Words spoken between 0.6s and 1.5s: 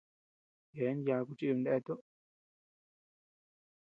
Yebean yaaku